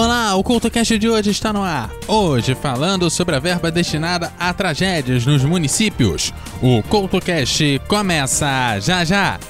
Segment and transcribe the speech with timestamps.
[0.00, 1.90] Olá, o CultoCast de hoje está no ar.
[2.06, 6.32] Hoje falando sobre a verba destinada a tragédias nos municípios.
[6.62, 9.40] O CultoCast começa já já.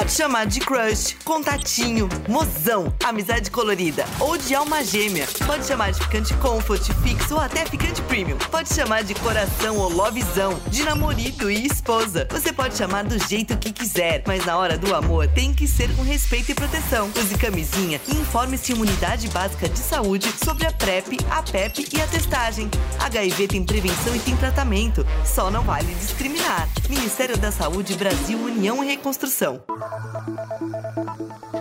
[0.00, 5.28] Pode chamar de crush, contatinho, mozão, amizade colorida ou de alma gêmea.
[5.46, 8.38] Pode chamar de ficante comfort, fixo ou até ficante premium.
[8.50, 12.26] Pode chamar de coração ou lovezão, de namorado e esposa.
[12.30, 15.94] Você pode chamar do jeito que quiser, mas na hora do amor tem que ser
[15.94, 17.10] com respeito e proteção.
[17.14, 21.86] Use camisinha e informe-se em uma unidade básica de saúde sobre a PrEP, a PEP
[21.92, 22.70] e a testagem.
[23.00, 25.06] HIV tem prevenção e tem tratamento.
[25.26, 26.66] Só não vale discriminar.
[26.88, 29.60] Ministério da Saúde, Brasil, União e Reconstrução.
[29.92, 31.59] Thank you.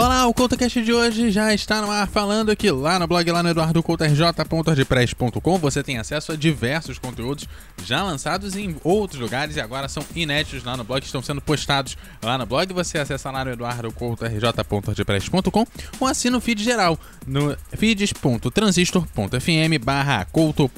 [0.00, 3.42] Olá, o CoutoCast de hoje já está no ar falando que lá no blog, lá
[3.42, 7.48] no eduardocoutorj.ordpress.com você tem acesso a diversos conteúdos
[7.82, 11.98] já lançados em outros lugares e agora são inéditos lá no blog, estão sendo postados
[12.22, 12.72] lá no blog.
[12.74, 15.66] Você acessa lá no eduardocoutorj.ordpress.com
[15.98, 20.28] ou assina o feed geral no feeds.transistor.fm barra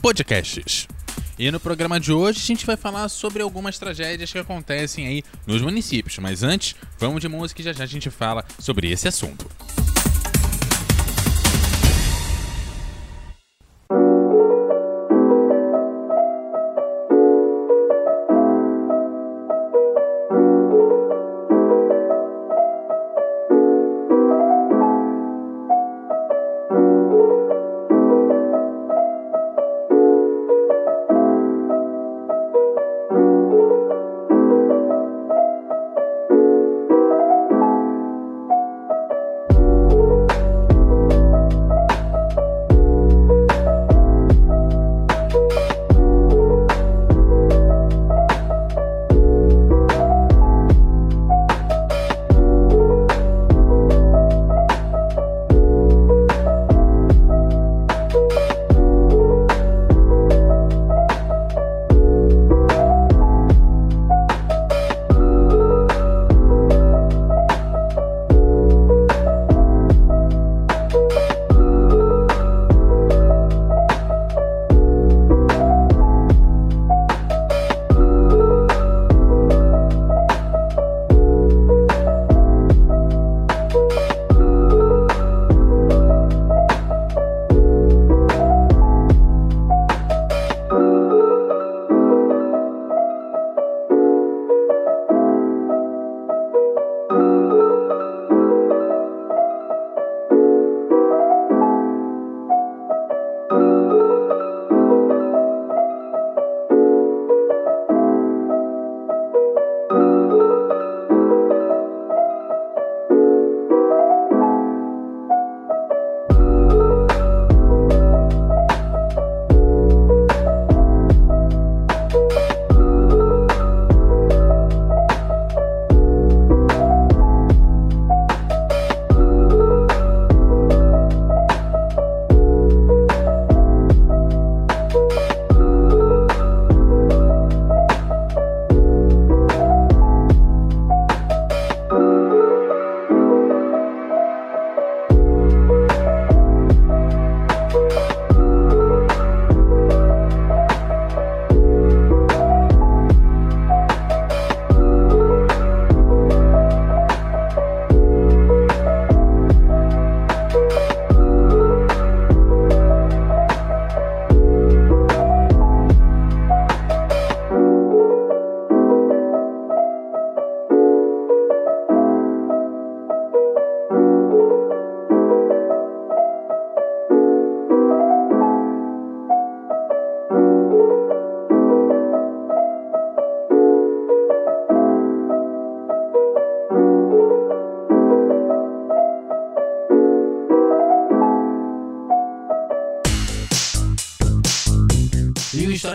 [0.00, 0.88] Podcasts.
[1.40, 5.22] E no programa de hoje a gente vai falar sobre algumas tragédias que acontecem aí
[5.46, 6.18] nos municípios.
[6.18, 9.48] Mas antes, vamos de música e já já a gente fala sobre esse assunto.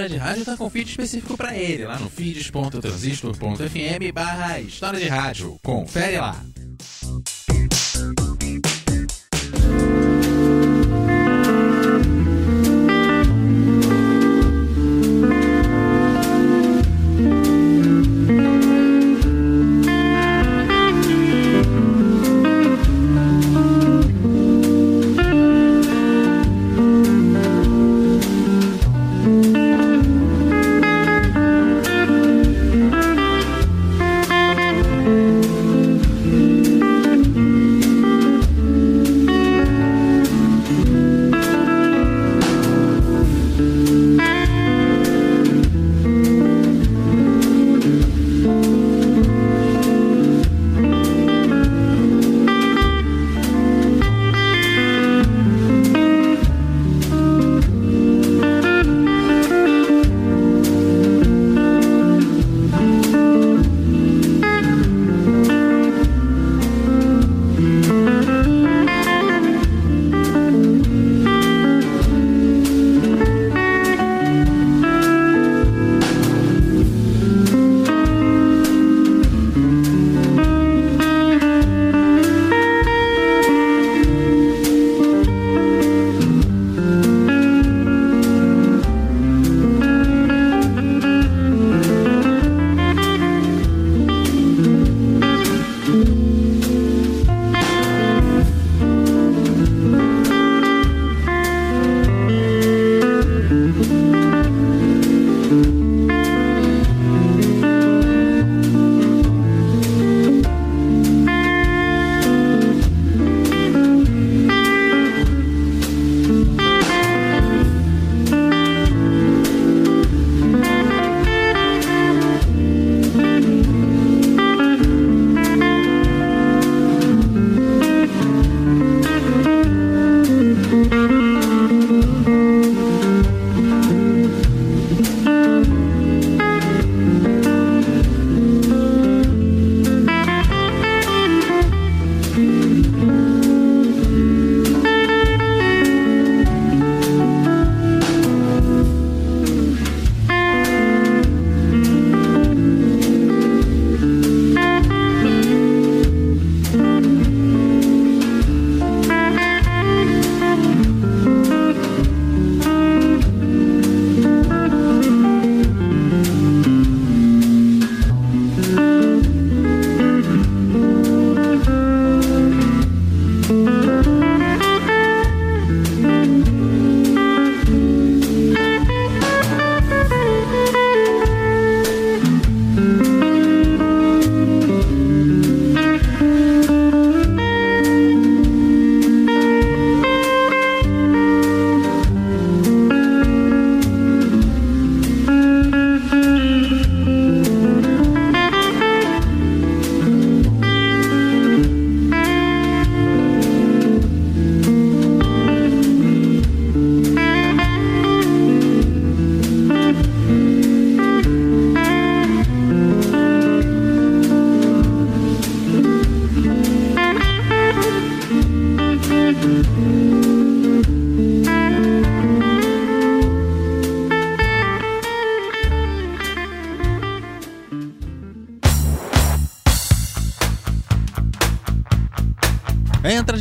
[0.05, 5.07] História de Rádio tá com feed específico para ele, lá no feeds.transistor.fm barra História de
[5.07, 5.57] Rádio.
[5.63, 6.45] Confere lá.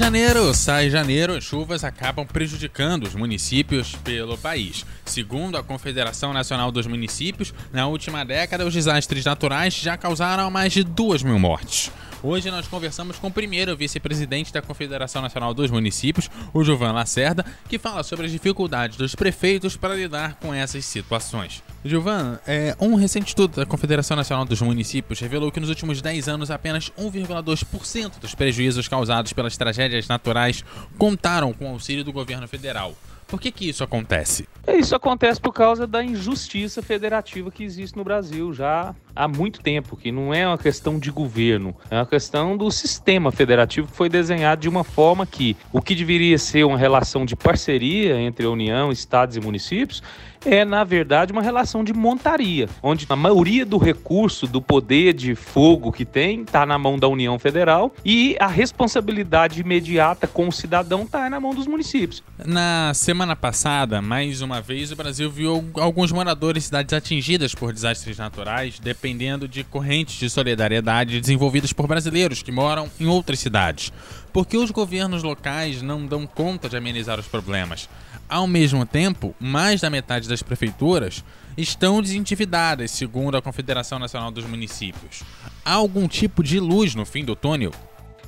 [0.04, 4.84] Janeiro, sai janeiro, chuvas acabam prejudicando os municípios pelo país.
[5.06, 10.75] Segundo a Confederação Nacional dos Municípios, na última década os desastres naturais já causaram mais
[10.75, 11.90] de 2 mil mortes.
[12.26, 17.44] Hoje nós conversamos com o primeiro vice-presidente da Confederação Nacional dos Municípios, o Gilvan Lacerda,
[17.68, 21.62] que fala sobre as dificuldades dos prefeitos para lidar com essas situações.
[21.84, 26.26] Gilvan, é, um recente estudo da Confederação Nacional dos Municípios revelou que nos últimos 10
[26.26, 30.64] anos apenas 1,2% dos prejuízos causados pelas tragédias naturais
[30.96, 32.94] contaram com o auxílio do governo federal.
[33.26, 34.48] Por que, que isso acontece?
[34.66, 39.97] Isso acontece por causa da injustiça federativa que existe no Brasil já há muito tempo,
[39.97, 44.09] que não é uma questão de governo, é uma questão do sistema federativo que foi
[44.09, 48.50] desenhado de uma forma que o que deveria ser uma relação de parceria entre a
[48.50, 50.02] União, estados e municípios
[50.44, 55.35] é, na verdade, uma relação de montaria, onde a maioria do recurso, do poder de
[55.35, 60.52] fogo que tem, está na mão da União Federal e a responsabilidade imediata com o
[60.52, 62.23] cidadão está na mão dos municípios.
[62.44, 67.73] Na semana passada, mais uma vez, o Brasil viu alguns moradores de cidades atingidas por
[67.73, 73.92] desastres naturais, dependendo de correntes de solidariedade desenvolvidas por brasileiros que moram em outras cidades.
[74.32, 77.87] Porque os governos locais não dão conta de amenizar os problemas.
[78.26, 81.23] Ao mesmo tempo, mais da metade das prefeituras
[81.54, 85.23] estão desendividadas, segundo a Confederação Nacional dos Municípios.
[85.62, 87.73] Há algum tipo de luz no fim do túnel?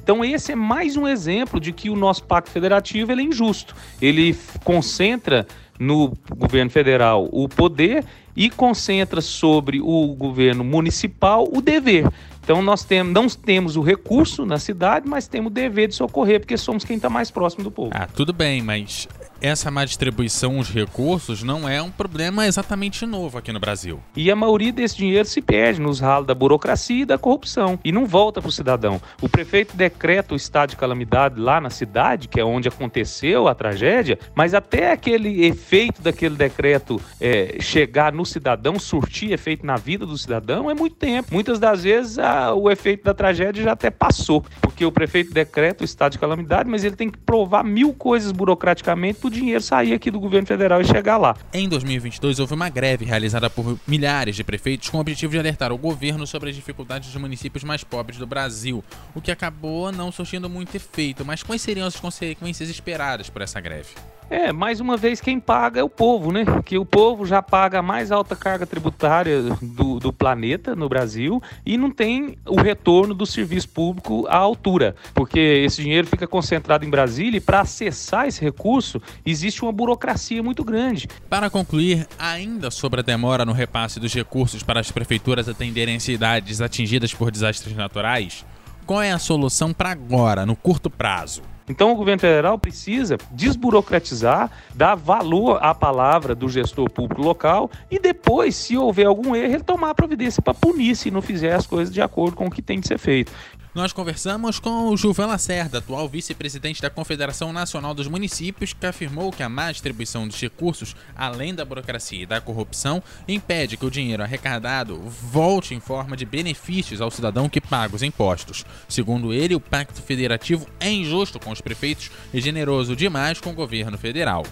[0.02, 3.75] Então esse é mais um exemplo de que o nosso pacto federativo é injusto.
[4.00, 5.47] Ele concentra
[5.78, 8.04] no governo federal o poder
[8.37, 12.06] e concentra sobre o governo municipal o dever.
[12.42, 16.38] Então nós temos, não temos o recurso na cidade, mas temos o dever de socorrer,
[16.38, 17.90] porque somos quem está mais próximo do povo.
[17.92, 19.09] Ah, tudo bem, mas
[19.40, 24.00] essa má distribuição dos recursos não é um problema exatamente novo aqui no Brasil.
[24.16, 27.93] E a maioria desse dinheiro se perde nos ralos da burocracia e da corrupção e
[27.93, 29.00] não volta para o cidadão.
[29.21, 33.55] O prefeito decreta o estado de calamidade lá na cidade, que é onde aconteceu a
[33.55, 40.07] tragédia, mas até aquele efeito daquele decreto é, chegar no cidadão, surtir efeito na vida
[40.07, 41.28] do cidadão, é muito tempo.
[41.33, 45.83] Muitas das vezes a, o efeito da tragédia já até passou, porque o prefeito decreta
[45.83, 49.92] o estado de calamidade, mas ele tem que provar mil coisas burocraticamente o dinheiro sair
[49.92, 51.37] aqui do governo federal e chegar lá.
[51.52, 55.73] Em 2022, houve uma greve realizada por milhares de prefeitos com o objetivo de alertar
[55.73, 58.83] o governo sobre as dificuldades dos municípios mais pobres do Brasil,
[59.14, 61.25] o que acabou não surtindo muito efeito.
[61.25, 63.90] Mas quais seriam as consequências esperadas por essa greve?
[64.28, 66.45] É, mais uma vez quem paga é o povo, né?
[66.64, 71.40] Que o povo já paga a mais alta carga tributária do, do planeta no Brasil
[71.64, 76.85] e não tem o retorno do serviço público à altura, porque esse dinheiro fica concentrado
[76.85, 81.09] em Brasília e para acessar esse recurso existe uma burocracia muito grande.
[81.28, 86.61] Para concluir, ainda sobre a demora no repasse dos recursos para as prefeituras atenderem cidades
[86.61, 88.45] atingidas por desastres naturais,
[88.87, 91.43] qual é a solução para agora, no curto prazo?
[91.69, 97.99] Então, o governo federal precisa desburocratizar, dar valor à palavra do gestor público local e
[97.99, 101.93] depois, se houver algum erro, ele tomar providência para punir se não fizer as coisas
[101.93, 103.33] de acordo com o que tem de ser feito.
[103.76, 109.30] Nós conversamos com o Gilvan Lacerda, atual vice-presidente da Confederação Nacional dos Municípios, que afirmou
[109.30, 113.90] que a má distribuição dos recursos, além da burocracia e da corrupção, impede que o
[113.90, 118.64] dinheiro arrecadado volte em forma de benefícios ao cidadão que paga os impostos.
[118.88, 123.54] Segundo ele, o pacto federativo é injusto com os prefeitos e generoso demais com o
[123.54, 124.42] governo federal.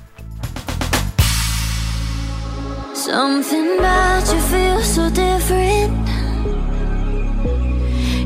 [2.93, 6.13] Something about you feels so different.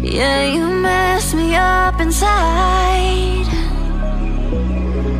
[0.00, 3.47] Yeah, you mess me up inside.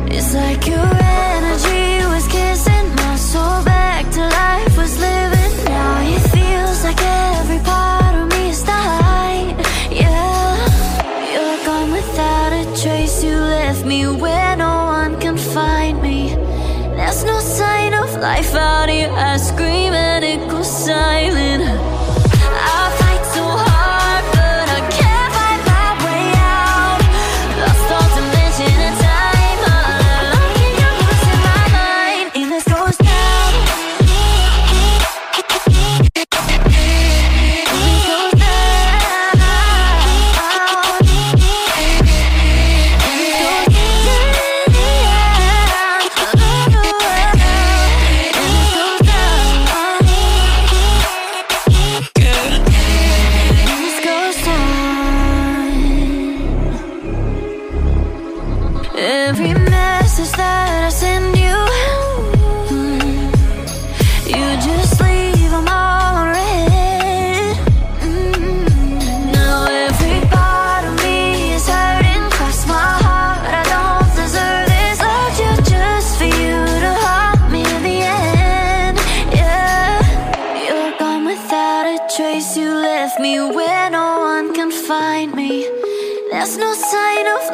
[0.09, 5.65] It's like your energy was kissing my soul back to life Was living.
[5.65, 9.57] Now It feels like every part of me is dying.
[9.91, 10.55] Yeah,
[11.33, 13.21] you're gone without a trace.
[13.21, 16.35] You left me where no one can find me.
[16.95, 19.11] There's no sign of life out here.
[19.11, 21.88] I scream and it goes silent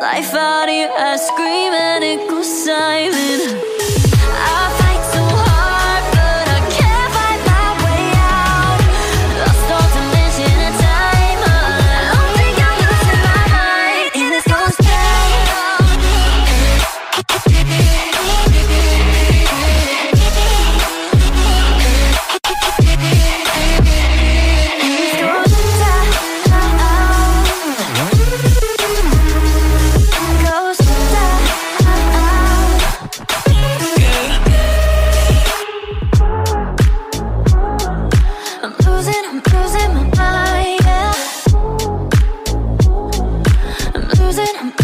[0.06, 0.92] life out here.
[0.96, 3.75] I scream and it goes silent.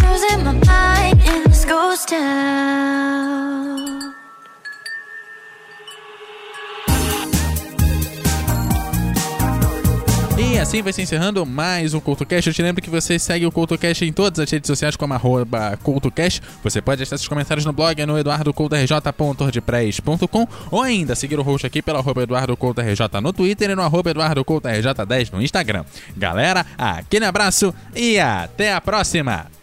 [0.02, 3.12] Losing, my mind in this ghost town.
[10.52, 12.50] E assim vai se encerrando mais um CultoCast.
[12.50, 15.80] Eu te lembro que você segue o CultoCast em todas as redes sociais como arroba
[15.82, 16.42] CultoCast.
[16.64, 21.82] Você pode deixar seus comentários no blog no eduardocoutorj.ordpress.com ou ainda seguir o host aqui
[21.82, 25.86] pelo arroba eduardocoutorj no Twitter e no arroba eduardocoutorj10 no Instagram.
[26.18, 29.61] Galera, aquele abraço e até a próxima!